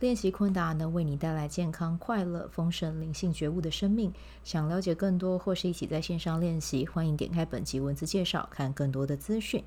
[0.00, 4.12] 练习昆达能为你带来健康、快乐、丰盛、灵性觉悟的生命。
[4.42, 9.62] 想了解更多或是一起在线上练习，欢迎点开本集文字介绍，看更多的资讯。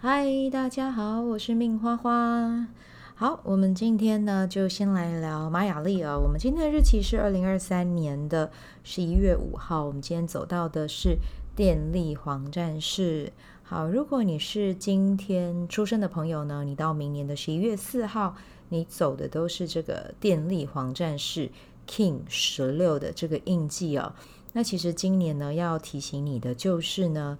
[0.00, 2.66] 嗨，大家好，我是命花花。
[3.14, 6.16] 好，我们今天呢就先来聊玛雅历啊。
[6.16, 8.50] 我们今天的日期是二零二三年的
[8.82, 9.84] 十一月五号。
[9.84, 11.18] 我们今天走到的是
[11.54, 13.30] 电力黄战士。
[13.62, 18.34] 好，如果你是今天出生的朋友呢，你到明年的十一月四号。
[18.72, 21.50] 你走的都是这个电力黄战士
[21.86, 24.14] King 十六的这个印记哦。
[24.54, 27.38] 那其实今年呢，要提醒你的就是呢，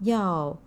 [0.00, 0.58] 要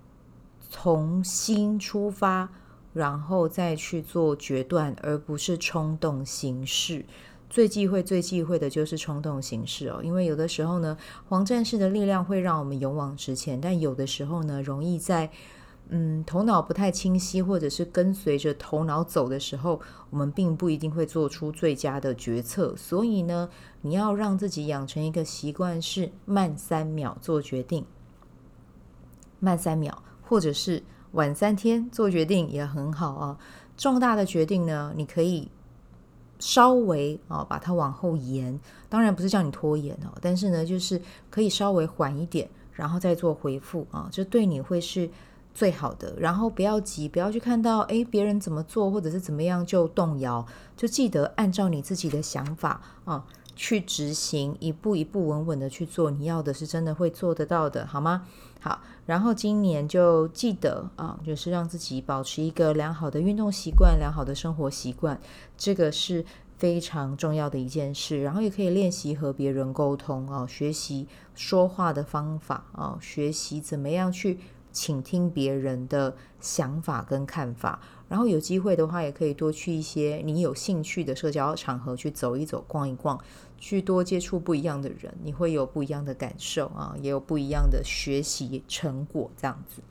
[0.69, 2.47] 从心出发，
[2.93, 7.03] 然后再去做决断，而不是冲动行事。
[7.49, 10.95] 最忌讳、最忌讳的就是冲动行事哦，因为有的时候呢，
[11.27, 15.31] 黄战士的力量会让我们勇往直前，但有的时候呢，容易在。
[15.95, 22.75] 嗯，头脑不太清晰，或者是跟随着头脑走的时候，我们并不一定会做出最佳的决策。
[22.75, 23.47] 所以呢，
[23.81, 27.85] 你要让自己养成一个习惯，是慢三秒做决定，
[29.39, 33.37] 慢三秒，或者是晚三天做决定也很好啊。
[33.77, 35.51] 重大的决定呢，你可以
[36.39, 40.99] 稍微啊把它往后延，当然不是叫你拖延哦，但是呢，就是
[41.29, 45.07] 可以稍微缓一点，然后再做回复啊，这对你会是。
[45.53, 53.23] 最好的，然后不要急，不要去看到诶别人怎么做或者是怎么样就动摇，就记得按照你自己的想法啊
[53.55, 58.25] 去执行，一步一步稳稳的去做，你要的是真的会做得到的，好吗？
[58.59, 65.19] 好，然后今年就记得啊，就是让自己保持一个良好的运动习惯，良好的生活习惯，
[65.55, 66.25] 这个是
[66.57, 68.23] 非常重要的一件事。
[68.23, 74.39] 然后也可以练习和别人沟通啊，学习说话的方法啊，学习怎么样去。
[74.73, 77.79] 倾听别人的想法跟看法，
[78.09, 83.17] 然后有机会的话，也可以多去一些你有兴趣的社交场合去走一走、逛一逛，
[83.59, 89.29] 去多接触不一样的人，你会有不一样的感受啊，也有不一样的学习成果。
[89.37, 89.81] 这样子，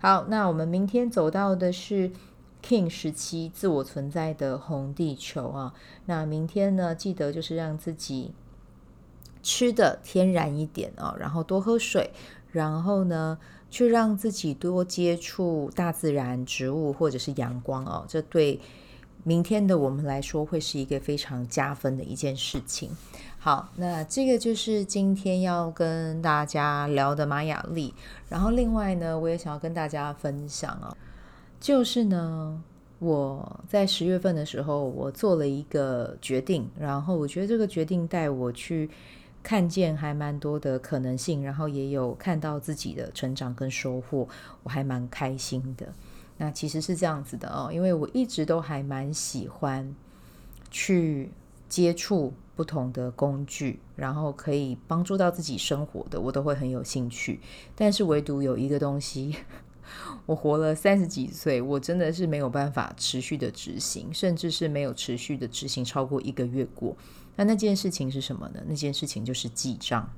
[0.00, 2.10] 好，那我们明天走到的是
[2.62, 5.74] King 十七自我存在的红地球啊。
[6.06, 8.32] 那明天呢，记得就是让自己
[9.42, 12.10] 吃的天然一点啊，然后多喝水，
[12.52, 13.38] 然后呢。
[13.72, 18.58] 去让自己多接触大自然、植物或者是阳光哦，这对
[19.22, 22.90] 明天的我们来说会是一个非常加分的一件事情。
[23.38, 27.94] 好，那这个就是今天要跟大家聊的马雅历。
[28.28, 30.92] 然后另外呢，我也想要跟大家分享啊，
[31.60, 32.60] 就是呢，
[32.98, 38.90] 我在十月份的时候，我做了一个决定，然后我觉得这个决定带我去。
[39.42, 44.28] 看见还蛮多的可能性，然后也有看到自己的成长跟收获，
[44.62, 45.92] 我还蛮开心的。
[46.36, 49.94] 那其实是这样子的哦，因为我一直都还蛮喜欢
[50.70, 51.30] 去
[51.68, 57.40] 接触不同的工具，然后可以帮助到自己生活的，我都会很有兴趣。
[57.74, 59.36] 但是唯独有一个东西，
[60.26, 66.96] 我活了三十几岁，我真的是没有办法持续的执行，甚至是没有持续的执行超过一个月过。
[67.36, 68.60] 那那件事情是什么呢？
[68.66, 70.08] 那件事情就是记账。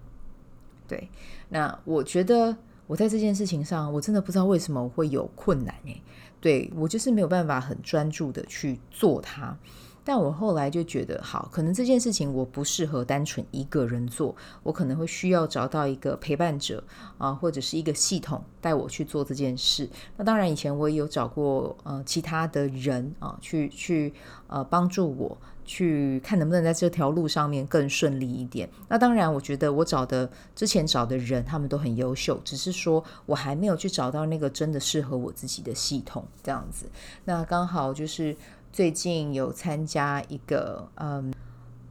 [0.88, 1.08] 对，
[1.48, 2.56] 那我觉得
[2.86, 6.02] 我在这件事情上，我真的不知道为什么我会有困难诶。
[6.40, 9.56] 对，我就是没有办法很专注的去做它。
[10.04, 14.34] 但我后来就觉得，好，可能这件事情我不适合单纯一个人做，
[14.64, 16.82] 我可能会需要找到一个陪伴者
[17.18, 19.88] 啊，或者是一个系统带我去做这件事。
[20.16, 24.12] 那当然，以前我也有找过呃其他的人啊，去去
[24.48, 25.38] 呃帮助我。
[25.72, 28.69] 去看能不能在这条路上面更顺利一点。
[28.89, 36.84] 那当然，我觉得我找的之前找的人，他们都很优秀，只是说我还没有去找到那个真的适合我自己的系统这样子。
[37.24, 38.36] 那刚好就是
[38.71, 41.33] 最近有参加一个嗯。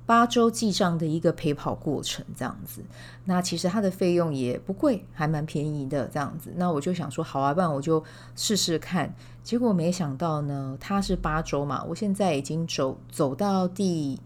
[0.06, 2.82] 八周记账的一个陪跑过程，这样子，
[3.26, 6.52] 那其实它的费用也不贵，还蛮便宜的，这样子。
[6.58, 8.04] 那我就想说，好啊，不然我就
[8.36, 9.14] 试试看。
[9.42, 14.20] 结果没想到呢，它是八周嘛，我现在已经走走到第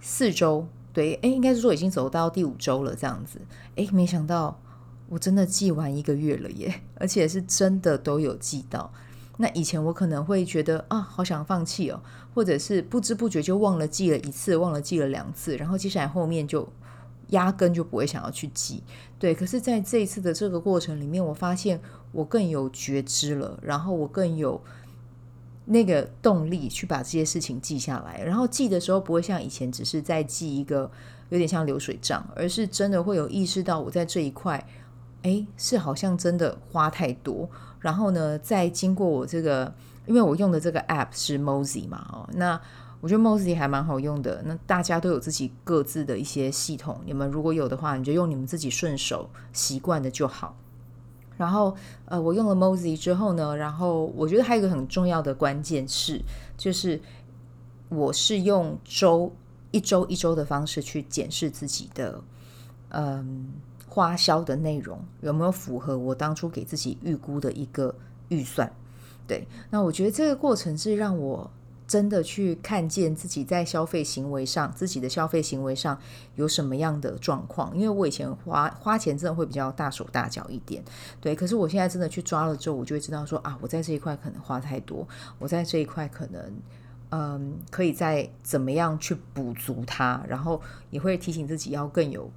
[0.00, 3.40] 四周，对，诶，应该是说已经走到第五周了，这样子。
[3.76, 4.60] 诶，没想到
[5.08, 8.92] 我真的记完一个月了耶，而且是真的都有记到。
[9.36, 12.00] 那以前我可能会觉得啊，好想放弃哦，
[12.34, 16.68] 或者是不知不觉就忘了记了一次，忘了记了两次，然后接下来后面就
[17.30, 18.82] 压根就不会想要去记。
[19.18, 21.80] 对，可是在这一次的这个过程里面，我发现
[22.12, 24.62] 我更有觉知了，然后我更有
[25.64, 28.22] 那个动力去把这些事情记下来。
[28.22, 30.88] 然后记的时候，不会像以前只是在记一个
[31.30, 34.64] 有点像流水账，而是真的会有意识到我在这一块，
[35.22, 37.50] 哎，是好像真的花太多。
[37.84, 39.74] 然后呢，再经过我这个，
[40.06, 42.58] 因为我用的这个 app 是 Mozi 嘛，哦，那。
[43.00, 44.40] 我觉得 Mozi 还蛮好用的。
[44.46, 50.56] 那大家都有自己各自的一些系统，你们如果有的话，你就用你们自己顺手习惯的就好。
[51.36, 51.76] 然后，
[52.06, 56.22] 呃，我用了 Mozi 之后呢，然后我觉得还有一个很重要的关键是，
[56.56, 56.98] 就是
[57.90, 59.30] 我是用周
[59.70, 62.22] 一周一周的方式去检视自己的，
[62.88, 63.52] 嗯，
[63.94, 67.94] 花销的内容有没有符合我当初给自己预估的一个
[68.28, 68.72] 预算。
[69.28, 71.48] 对，那我觉得这个过程是让我。
[71.86, 75.96] 真的去看见自己在消费行为上，自己的消费行为上
[76.34, 77.76] 有什么样的状况？
[77.76, 80.82] 因为我以前花花钱真的会比较大手大脚一点，
[81.20, 81.36] 对。
[81.36, 85.06] 可是我现在真的去抓了之后，我就会知道说啊，我在这一块可能花太多，
[85.38, 86.42] 我在这一块可能
[87.10, 92.30] 嗯，可以再怎么样去补足它，然后也会提醒自己要更有。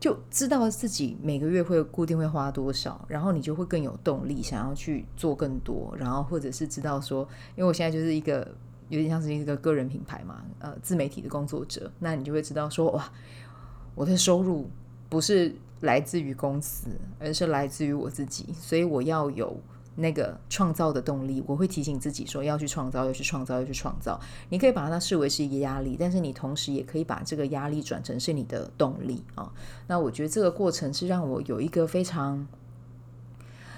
[0.00, 8.46] 就知道自己每个月会固定会花多少，然后你就会更有动力想要去做更多，然后或者是知道说，因为我现在就是一个
[8.88, 13.10] 有点像是一个个人品牌嘛，呃，自媒体的工作者，那你就会知道说，哇，
[13.94, 14.70] 我的收入
[15.08, 19.56] 不是来自于公司，而是来自于我自己，所以我要有。
[20.00, 24.18] 那个创造的动力，我会提醒自己说要去创造，要去创造，要去创造。
[24.48, 29.52] 你可以把它视为是一个压力，但是你同时也可以把这个压力转成是你的动力啊。
[29.88, 32.46] 那我觉得这个过程是让我有一个非常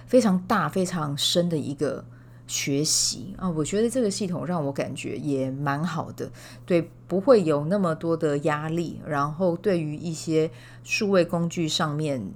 [0.04, 2.04] 非常大、非常深的一个
[2.46, 3.48] 学习啊。
[3.48, 6.30] 我觉得这个系统让我感觉也蛮好的，
[6.66, 9.00] 对，不会有那么多的压力。
[9.06, 10.50] 然后对于一些
[10.84, 12.30] 数位工具上面。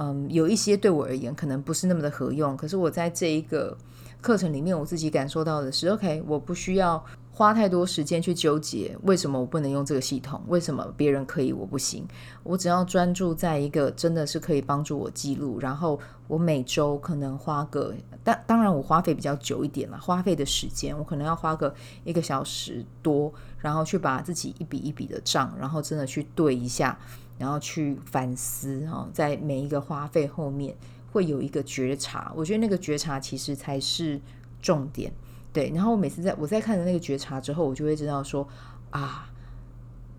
[0.00, 3.76] 嗯，有一些对我而言可能不是那么的合用，可是我在这一个
[4.20, 12.06] 课程里面，我自己感受到的是，OK，我不需要花太多时间去纠结为什么我不能用这个系统，为什么别人可以我不行，
[12.44, 15.98] 我只要专注在一个真的是可以帮助我记录，然后
[16.28, 17.92] 我每周可能花个，
[18.22, 21.74] 当当然我花费比较久一点了，花费的时间我可能要花个
[22.04, 26.96] 一个小时多，然后去把自己一笔一笔的账，然后真的去对一下。
[27.38, 30.76] 然后去反思哈，在每一个花费后面
[31.12, 34.20] 会有一个觉察，我觉得那个觉察其实才是
[34.60, 35.12] 重点。
[35.52, 38.46] 对，然后我每次在我在看的那个觉察之后，我就会知道说
[38.90, 39.30] 啊，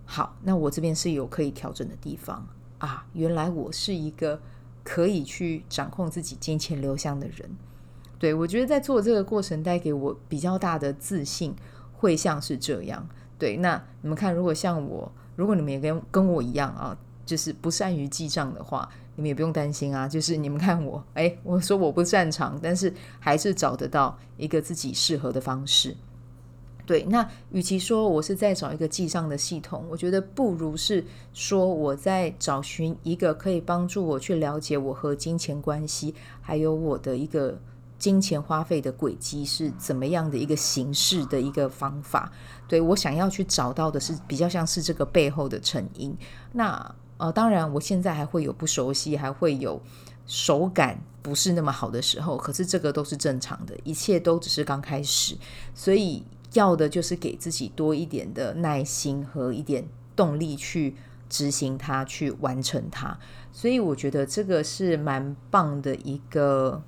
[0.06, 2.48] 好，那我这边是有可以调整的地方
[2.80, 4.42] 啊，原来我是一个
[4.84, 7.50] 可以去掌控自己金钱流向的人。
[8.18, 11.54] 对，我觉得在做这个过程带给我比较大的自信，
[11.94, 13.08] 会像是这样。
[13.38, 16.98] 对，那你们看，如果像我，如果你们也跟跟我一样啊。
[17.30, 20.08] 就是不善于记账的话，你们也不用担心啊。
[20.08, 25.96] 就是你们看我，诶，我说我不擅长，但是还是找得到一个自己适合的方式。
[26.88, 37.56] 对，那与其说我是在找一个记账的系统，我觉得不如是说我在找寻一个可以帮助我去了解我和金钱关系，还有我的一个
[38.00, 42.32] 金钱花费的轨迹是怎么样的一个形式的一个方法。
[42.68, 46.18] 对，我想要去找到的是比较像是这个背后的成因。
[46.54, 49.82] 那呃，当然，我现在还会有不熟悉，还会有
[50.26, 55.36] 手感不是那么好的时候，可是这个都是正常的，一切都只是刚开始，
[55.76, 56.24] 所以
[56.54, 59.86] 要的就是给自己多一点的耐心和一点
[60.16, 60.96] 动力去
[61.28, 63.20] 执行它，去完成它。
[63.52, 66.82] 所以我觉得这个是蛮棒的一个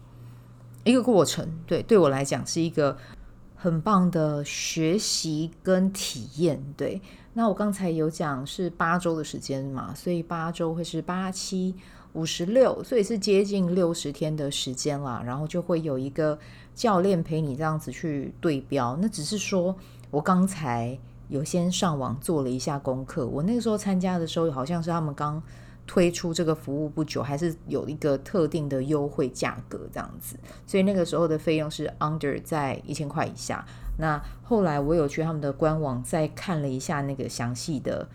[0.86, 2.98] 一个过程，对，对我来讲是一个
[3.58, 7.02] 很棒的学习跟体验，对。
[7.34, 11.74] 那我刚才有讲是八周的时间嘛，所以八周会是八七
[12.14, 15.24] 五十六，所以是接近六十天的时间啦。
[15.26, 16.38] 然后就会有一个
[16.76, 18.98] 教练陪你这样子去对标。
[19.02, 19.74] 那只是说
[20.10, 20.98] 我刚才
[21.30, 23.26] 有先上网做了一下功课。
[23.26, 25.42] 我那个时候参加的时候，好像是他们刚
[25.92, 30.38] 推出这个服务不久，还是有一个特定的优惠价格这样子。
[30.66, 33.66] 所以那个时候的费用是 under 在一千块以下。
[33.98, 38.08] 那后来我有去他们的官网再看了一下那个详细的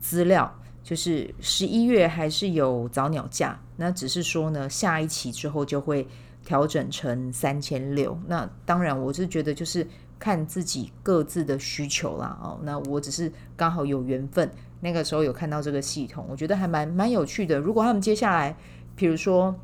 [0.00, 0.50] 资料，
[0.82, 6.08] 就是十一月还是有早鸟价，那只是说呢，下一期之后就会
[6.46, 8.18] 调整成三千六。
[8.26, 9.86] 那当然，我是觉得就是
[10.18, 12.38] 看自己各自的需求啦。
[12.42, 17.58] 哦，那我只是刚好有缘分，那个时候有看到这个系统，我觉得还蛮蛮有趣的。
[17.58, 18.56] 如果他们接下来，
[18.94, 19.54] 比如说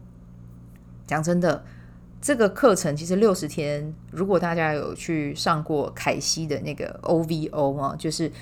[1.06, 1.64] 讲真的。
[2.26, 8.32] 这个课程其实六十天，如果大家有去上过凯西的那个 OVO 啊，就是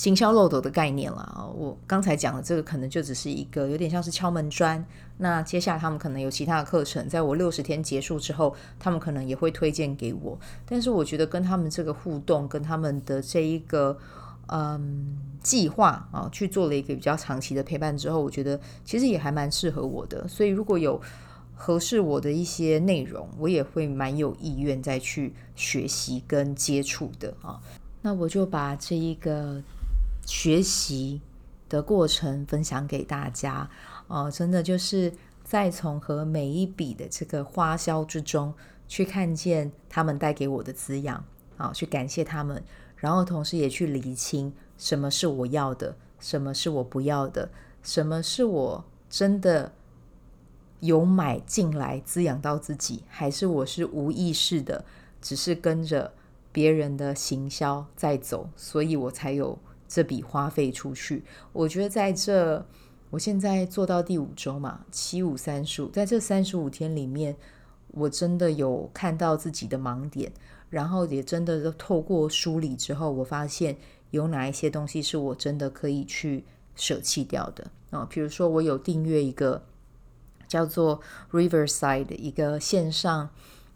[0.00, 1.52] 行销漏斗的概念了。
[1.54, 4.82] 我刚才讲的这个可能就只是一个有点像是敲门砖。
[5.18, 10.38] 那接下来他们可能有其他的课程，在我六十天结束之后，他们可能也会推荐给我。
[10.64, 13.94] 但是我觉得跟他们这个互动，跟他们的这一个
[14.46, 20.26] 嗯计划啊，去做了一个比较长期的陪伴之后，我觉得其实也还蛮适合我的。
[20.26, 20.98] 所以如果有
[21.54, 27.60] 合适我的一些内容，我也会蛮有意愿再去学习跟接触的啊。
[28.00, 29.62] 那我就把这一个
[30.30, 31.20] 学习
[31.68, 33.68] 的过程分享给大家
[34.06, 38.54] 哦，真的就是在从和每一笔的这个花销之中，
[38.86, 41.24] 去看见他们带给我的滋养
[41.56, 42.62] 啊，去感谢他们，
[42.94, 47.50] 然后同时也去理清什么是我要的，什么是我不要的，
[47.82, 49.72] 什么是我真的。
[50.78, 54.82] 有买进来滋养到自己，还是我是无意识的，
[55.20, 56.14] 只是跟着
[56.52, 59.58] 别人的行销在走，所以我才有
[59.90, 61.24] 这笔花费出去。
[61.52, 62.64] 我觉得在这，
[63.10, 67.34] 我现在做到第五周嘛，七五三十五，在这三十五天里面，
[67.88, 70.30] 我真的有看到自己的盲点，
[70.68, 73.76] 然后也真的透过梳理之后，我发现
[74.12, 76.44] 有哪一些东西是我真的可以去
[76.76, 79.62] 舍弃掉的啊，比如说我有订阅一个。
[80.50, 83.30] 叫做 Riverside 的一个线上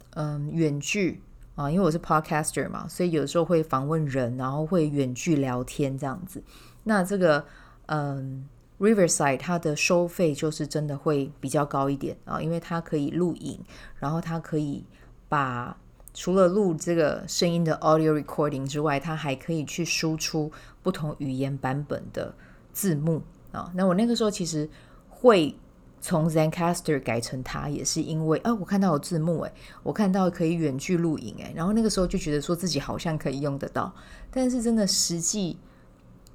[0.09, 1.21] 嗯远距
[1.55, 6.43] 啊，因为我是 Podcaster 嘛，所以有时候会访问人，然后会远距聊天这样子。
[6.83, 7.45] 那这个
[7.85, 8.47] 嗯
[8.79, 13.59] Riverside 它的收费就是真的会比较高一点啊，因为它可以录影，
[13.97, 14.83] 然后它可以
[15.29, 15.77] 把
[16.13, 20.51] 除了录这个声音的 audio recording 之外，它还可以去输出
[20.83, 22.35] 不同语言版本的
[22.73, 23.21] 字幕
[23.51, 23.71] 啊。
[23.73, 24.69] 那我那个时候其实
[25.09, 25.55] 会。
[25.99, 33.91] 从 Zencastr 改成它，也是因为啊，我看到有字幕诶，我看到可以远距录影诶，然后那个时候就觉得说自己好像可以用得到，
[34.29, 35.57] 但是真的实际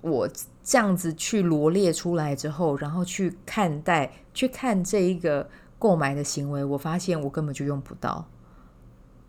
[0.00, 0.28] 我
[0.64, 5.48] 这样子去罗列出来之后，然后去看待去看这一个
[5.78, 8.26] 购买的行为，我发现我根本就用不到，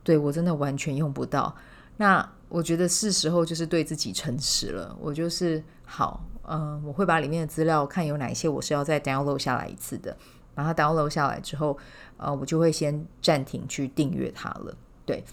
[0.03, 1.55] 对，我真的完全用不到。
[1.97, 6.23] 那我觉得是时候就是对自己诚实了，我就是好。
[6.43, 10.17] 嗯，我会把里面的资料看有哪些我是要再 download 下来一次的，
[10.53, 11.77] 把它 download 下来之后，
[12.17, 14.75] 呃，我就会先暂停去订阅它了。
[15.05, 15.23] 对，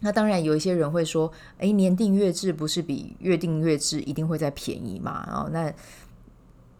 [0.00, 5.24] 那当然有一些人会说，哎，年订阅制不是比月订阅制一定会再便宜嘛？
[5.26, 5.70] 然后那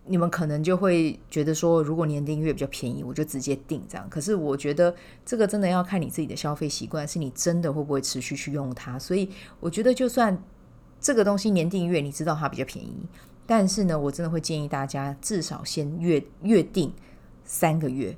[0.09, 4.09] 你们可能就会觉得说，如果年订阅比较便宜，我就直接订这样。
[4.09, 4.95] 可是我觉得
[5.25, 8.99] 这个真的要看你自己的消费习惯，是你真的会不会持续去用它。
[8.99, 9.29] 所以
[9.61, 10.41] 我觉得，就算
[11.01, 12.95] 这个东西年订阅，你知道它比较便宜。
[13.47, 16.93] 但是呢，我真的会建议大家至少先约约定
[17.45, 18.17] 三个月，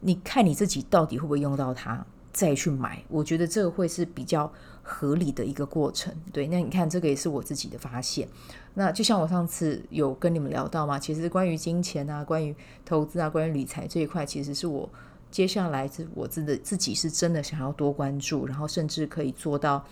[0.00, 3.02] 你看你自己到底会不会用到它，再去买。
[3.08, 4.50] 我觉得这个会是比较
[4.84, 6.14] 合理的一个过程。
[6.32, 8.28] 对，那你看这个也是我自己的发现。
[8.74, 14.88] 那就像我上次有跟你们聊到嘛，其实关于金钱啊、关于投资啊、关于理财这一块，其实是我
[15.30, 19.84] 接下来是我自的自己是真的想要多关注，然后甚至可以做到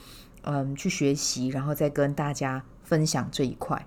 [0.43, 3.87] 嗯去学习，然后再跟大家分享这一块。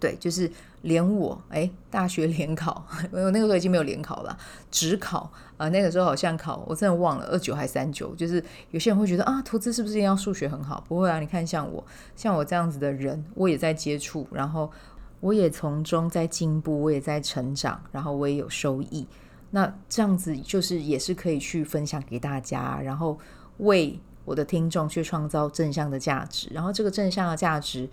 [0.00, 0.50] 对，就是
[0.82, 4.38] 连我哎，大学联考，我那个时候已经没有联考了，
[4.70, 8.14] 只考啊、那个时候好像考，我真的忘了二九还是三九。
[8.14, 10.84] 就是有些人会觉得啊，投资是不是一定要数学很好？
[10.86, 14.70] 不会啊，你看像我，像我这样子的人，我也在接触，然后
[15.18, 19.04] 我也从中在进步，我也在成长，然后我也有收益。
[19.50, 23.18] 那这样子就是也是可以去分享给大家，然后
[23.56, 27.88] 为我的听众去创造正向的价值，然后这个正向的价值。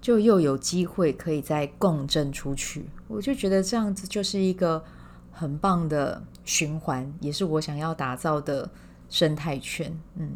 [0.00, 4.82] 就又有机会可以再共振出去，我就觉得这样子就是一个
[5.32, 8.70] 很棒的循环，也是我想要打造的
[9.08, 9.92] 生态圈。
[10.14, 10.30] 嗯，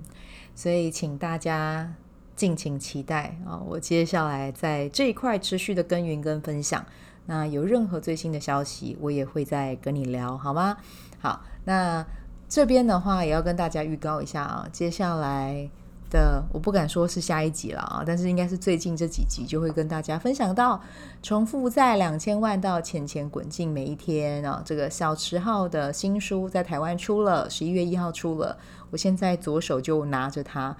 [0.55, 1.95] 所以请大家
[2.35, 3.57] 敬请期待啊！
[3.65, 6.85] 我接下来在这一块持续的耕耘跟分享。
[7.25, 10.77] 那有任何最新的消息，我也会再跟你聊，好吗？
[11.21, 12.05] 好，那
[12.49, 15.71] 这边的话也要跟大家预告一下啊，接下来。
[16.13, 20.79] 的我不敢说是下一集了啊，但是应该是最近这几集就会跟大家分享到，
[21.23, 28.59] 重复在两千万到钱钱滚进每一天啊，这个小池浩的新书在台湾出了，十一月一号出了，
[28.91, 30.77] 我现在左手就拿着它，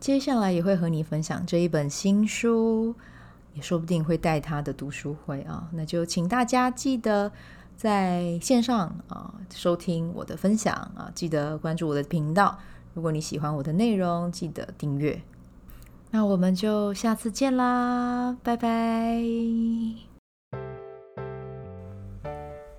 [0.00, 2.92] 接下来也会和你分享这一本新书，
[3.54, 7.30] 也说不定会带他的读书会啊，那就请大家记得
[7.76, 12.58] 在线上啊收听我的分享啊，记得关注我的频道。
[12.96, 15.20] 如果你喜欢我的内容，记得订阅。
[16.10, 19.20] 那我们就下次见啦，拜拜！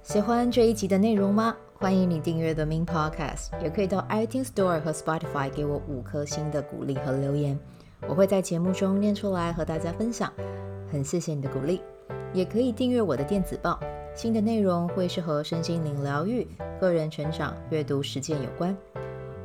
[0.01, 1.55] 喜欢这一集的内容吗？
[1.75, 7.59] 欢迎你订阅 The Min Podcast，也可以到 iTunes Store 和 Spotify 给我五颗星的鼓励和留言，
[8.07, 10.33] 我会在节目中念出来和大家分享。
[10.91, 11.79] 很谢谢你的鼓励。
[12.33, 13.79] 也可以订阅我的电子报，
[14.15, 16.47] 新的内容会是和身心灵疗愈、
[16.81, 18.75] 个人成长、阅读实践有关。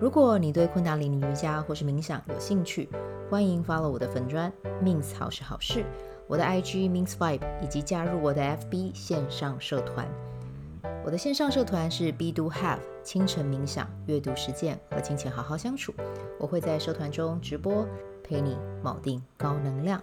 [0.02, 2.88] 如果你对昆达里尼瑜伽或是冥想有兴趣，
[3.30, 5.84] 欢迎 follow 我的粉砖，means 好是好事，
[6.26, 10.04] 我的 IG means Vibe，以及加入我的 FB 线上社团。
[11.04, 15.94] 我的线上社团是 Be Do Have 清晨冥想、阅读实践和金钱好好相处。
[16.36, 17.86] 我会在社团中直播，
[18.24, 20.02] 陪你铆定高能量。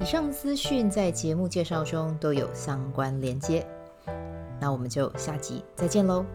[0.00, 3.64] 以上资讯在节目介绍中都有相关连接。
[4.60, 6.26] 那我们就下集再见喽。